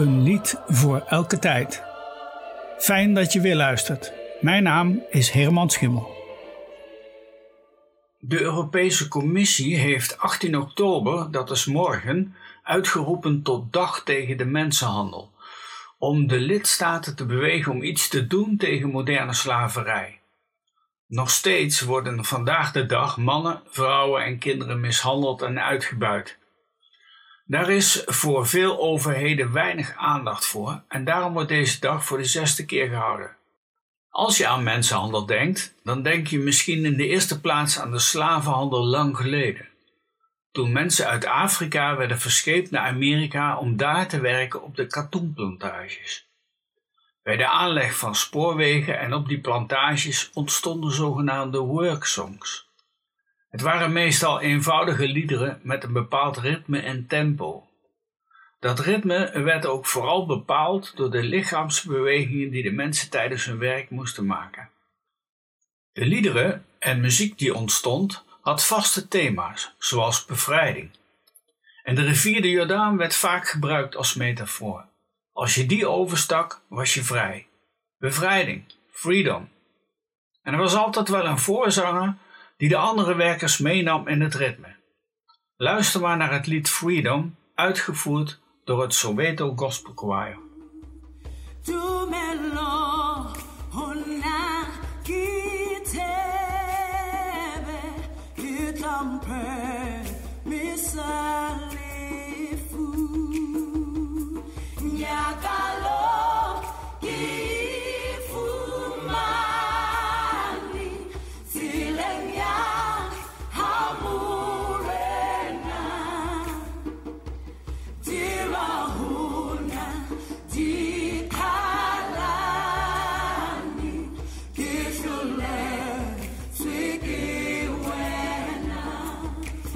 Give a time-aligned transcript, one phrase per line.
[0.00, 1.82] Een lied voor elke tijd.
[2.78, 4.12] Fijn dat je weer luistert.
[4.40, 6.10] Mijn naam is Herman Schimmel.
[8.18, 15.30] De Europese Commissie heeft 18 oktober, dat is morgen, uitgeroepen tot dag tegen de mensenhandel.
[15.98, 20.20] Om de lidstaten te bewegen om iets te doen tegen moderne slaverij.
[21.06, 26.38] Nog steeds worden vandaag de dag mannen, vrouwen en kinderen mishandeld en uitgebuit.
[27.50, 32.24] Daar is voor veel overheden weinig aandacht voor en daarom wordt deze dag voor de
[32.24, 33.36] zesde keer gehouden.
[34.10, 37.98] Als je aan mensenhandel denkt, dan denk je misschien in de eerste plaats aan de
[37.98, 39.68] slavenhandel lang geleden.
[40.52, 46.26] Toen mensen uit Afrika werden verscheept naar Amerika om daar te werken op de katoenplantages.
[47.22, 52.69] Bij de aanleg van spoorwegen en op die plantages ontstonden zogenaamde worksongs.
[53.50, 57.68] Het waren meestal eenvoudige liederen met een bepaald ritme en tempo.
[58.60, 63.90] Dat ritme werd ook vooral bepaald door de lichaamsbewegingen die de mensen tijdens hun werk
[63.90, 64.70] moesten maken.
[65.92, 70.90] De liederen en muziek die ontstond had vaste thema's, zoals bevrijding.
[71.82, 74.84] En de rivier de Jordaan werd vaak gebruikt als metafoor.
[75.32, 77.46] Als je die overstak, was je vrij.
[77.98, 79.48] Bevrijding, freedom.
[80.42, 82.16] En er was altijd wel een voorzanger
[82.60, 84.76] die de andere werkers meenam in het ritme.
[85.56, 90.38] Luister maar naar het lied Freedom, uitgevoerd door het Soweto Gospel Choir.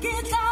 [0.00, 0.47] Get down.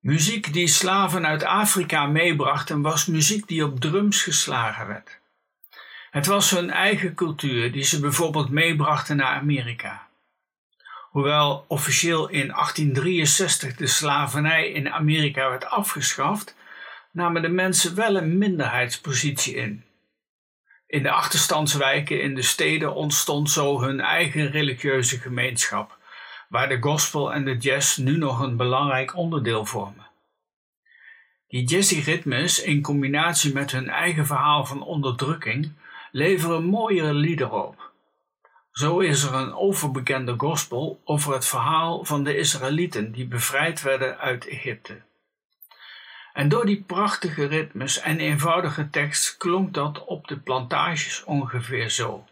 [0.00, 5.18] Muziek die slaven uit Afrika meebrachten was muziek die op drums geslagen werd.
[6.10, 10.05] Het was hun eigen cultuur die ze bijvoorbeeld meebrachten naar Amerika.
[11.16, 16.56] Hoewel officieel in 1863 de slavernij in Amerika werd afgeschaft,
[17.12, 19.84] namen de mensen wel een minderheidspositie in.
[20.86, 25.98] In de achterstandswijken in de steden ontstond zo hun eigen religieuze gemeenschap,
[26.48, 30.06] waar de gospel en de jazz nu nog een belangrijk onderdeel vormen.
[31.48, 35.72] Die jazzy-ritmes in combinatie met hun eigen verhaal van onderdrukking
[36.10, 37.85] leveren mooiere liederen op.
[38.76, 44.18] Zo is er een overbekende gospel over het verhaal van de Israëlieten die bevrijd werden
[44.18, 45.02] uit Egypte.
[46.32, 52.24] En door die prachtige ritmes en eenvoudige tekst klonk dat op de plantages ongeveer zo.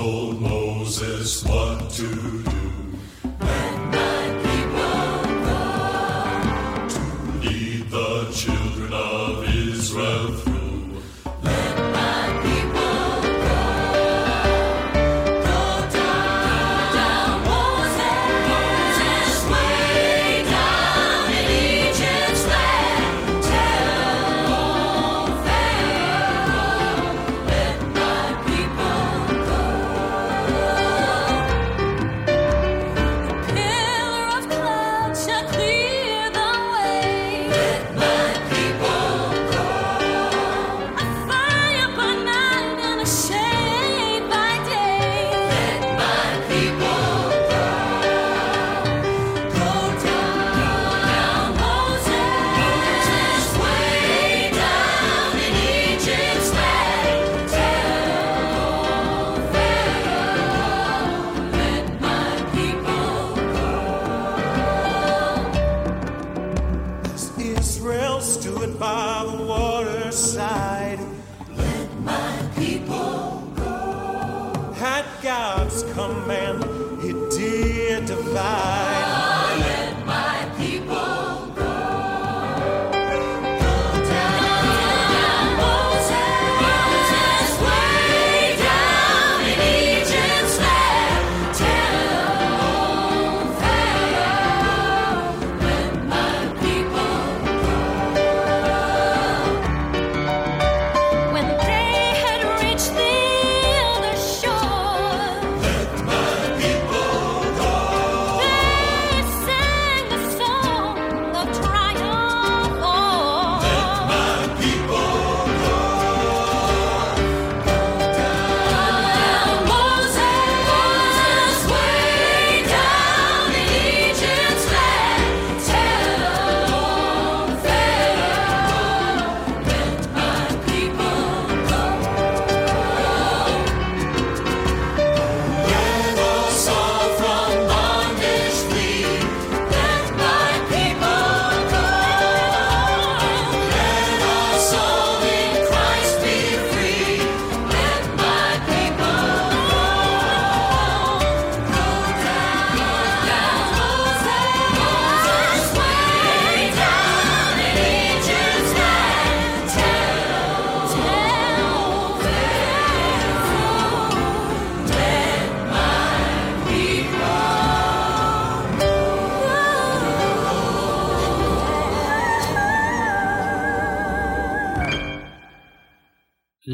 [0.00, 2.39] told Moses what to do.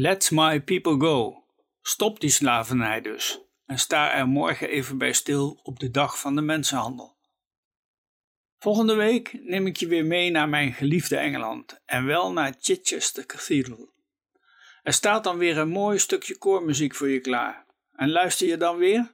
[0.07, 1.43] Let my people go.
[1.81, 6.35] Stop die slavernij dus en sta er morgen even bij stil op de dag van
[6.35, 7.17] de mensenhandel.
[8.59, 13.25] Volgende week neem ik je weer mee naar mijn geliefde Engeland en wel naar Chichester
[13.25, 13.89] Cathedral.
[14.83, 17.65] Er staat dan weer een mooi stukje koormuziek voor je klaar.
[17.95, 19.11] En luister je dan weer?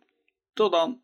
[0.53, 1.02] Tot dan!